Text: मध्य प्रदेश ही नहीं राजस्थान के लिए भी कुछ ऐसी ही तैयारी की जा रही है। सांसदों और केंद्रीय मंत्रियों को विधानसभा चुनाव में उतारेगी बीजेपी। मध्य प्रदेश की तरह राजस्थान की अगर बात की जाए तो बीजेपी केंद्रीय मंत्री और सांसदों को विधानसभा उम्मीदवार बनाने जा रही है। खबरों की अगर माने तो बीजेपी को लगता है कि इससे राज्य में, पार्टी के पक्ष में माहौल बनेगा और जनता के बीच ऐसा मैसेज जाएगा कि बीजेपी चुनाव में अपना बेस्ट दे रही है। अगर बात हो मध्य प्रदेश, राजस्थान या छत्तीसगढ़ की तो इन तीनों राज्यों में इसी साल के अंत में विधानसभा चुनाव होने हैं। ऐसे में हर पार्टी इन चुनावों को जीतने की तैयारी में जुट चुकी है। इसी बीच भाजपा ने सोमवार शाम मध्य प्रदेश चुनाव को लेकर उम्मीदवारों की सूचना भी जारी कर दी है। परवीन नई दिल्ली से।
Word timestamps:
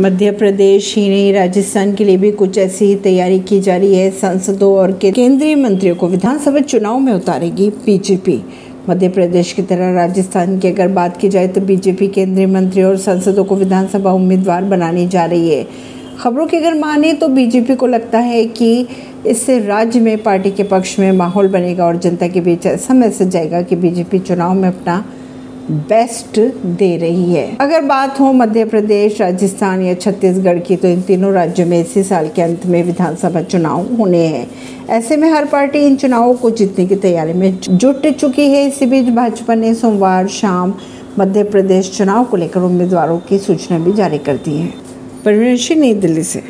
मध्य 0.00 0.30
प्रदेश 0.30 0.94
ही 0.96 1.08
नहीं 1.08 1.32
राजस्थान 1.32 1.94
के 1.94 2.04
लिए 2.04 2.16
भी 2.16 2.30
कुछ 2.32 2.58
ऐसी 2.58 2.84
ही 2.84 2.94
तैयारी 2.94 3.38
की 3.40 3.60
जा 3.60 3.76
रही 3.76 3.94
है। 3.94 4.10
सांसदों 4.10 4.72
और 4.74 4.92
केंद्रीय 4.92 5.54
मंत्रियों 5.56 5.96
को 5.96 6.08
विधानसभा 6.08 6.60
चुनाव 6.60 6.98
में 6.98 7.12
उतारेगी 7.12 7.68
बीजेपी। 7.86 8.38
मध्य 8.88 9.08
प्रदेश 9.08 9.52
की 9.52 9.62
तरह 9.62 9.92
राजस्थान 9.94 10.58
की 10.58 10.68
अगर 10.68 10.88
बात 10.88 11.16
की 11.16 11.28
जाए 11.28 11.48
तो 11.48 11.60
बीजेपी 11.60 12.08
केंद्रीय 12.08 12.46
मंत्री 12.46 12.82
और 12.82 12.96
सांसदों 12.96 13.44
को 13.44 13.56
विधानसभा 13.56 14.12
उम्मीदवार 14.12 14.64
बनाने 14.64 15.08
जा 15.08 15.24
रही 15.24 15.50
है। 15.50 15.66
खबरों 16.20 16.46
की 16.46 16.56
अगर 16.56 16.74
माने 16.74 17.12
तो 17.12 17.28
बीजेपी 17.28 17.74
को 17.74 17.86
लगता 17.86 18.18
है 18.18 18.44
कि 18.46 18.86
इससे 19.26 19.58
राज्य 19.60 20.00
में, 20.00 20.22
पार्टी 20.22 20.50
के 20.50 20.62
पक्ष 20.62 20.98
में 20.98 21.12
माहौल 21.12 21.48
बनेगा 21.48 21.84
और 21.86 21.96
जनता 21.96 22.28
के 22.28 22.40
बीच 22.40 22.66
ऐसा 22.66 22.94
मैसेज 22.94 23.28
जाएगा 23.28 23.62
कि 23.62 23.76
बीजेपी 23.76 24.18
चुनाव 24.18 24.54
में 24.54 24.68
अपना 24.68 25.04
बेस्ट 25.70 26.38
दे 26.66 26.96
रही 26.96 27.32
है। 27.32 27.56
अगर 27.60 27.82
बात 27.82 28.20
हो 28.20 28.32
मध्य 28.32 28.64
प्रदेश, 28.64 29.20
राजस्थान 29.20 29.82
या 29.82 29.94
छत्तीसगढ़ 29.94 30.58
की 30.58 30.76
तो 30.76 30.88
इन 30.88 31.02
तीनों 31.02 31.32
राज्यों 31.32 31.66
में 31.66 31.80
इसी 31.80 32.02
साल 32.02 32.28
के 32.28 32.42
अंत 32.42 32.66
में 32.66 32.84
विधानसभा 32.84 33.42
चुनाव 33.42 33.94
होने 33.94 34.26
हैं। 34.26 34.50
ऐसे 34.88 35.16
में 35.16 35.30
हर 35.30 35.44
पार्टी 35.44 35.78
इन 35.78 35.96
चुनावों 35.96 36.34
को 36.34 36.50
जीतने 36.50 36.86
की 36.86 36.96
तैयारी 36.96 37.32
में 37.32 37.58
जुट 37.70 38.06
चुकी 38.06 38.48
है। 38.48 38.66
इसी 38.68 38.86
बीच 38.86 39.08
भाजपा 39.08 39.54
ने 39.54 39.74
सोमवार 39.74 40.28
शाम 40.28 40.74
मध्य 41.18 41.44
प्रदेश 41.44 41.90
चुनाव 41.98 42.24
को 42.24 42.36
लेकर 42.36 42.60
उम्मीदवारों 42.60 43.18
की 43.18 43.38
सूचना 43.38 43.78
भी 43.78 43.92
जारी 43.92 44.18
कर 44.18 44.36
दी 44.36 44.56
है। 44.56 44.88
परवीन 45.24 45.80
नई 45.80 45.94
दिल्ली 45.94 46.22
से। 46.22 46.42